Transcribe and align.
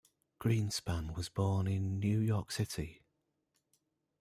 Greenspan 0.39 1.13
was 1.15 1.29
born 1.29 1.67
in 1.67 1.99
New 1.99 2.17
York 2.17 2.49
City. 2.49 3.03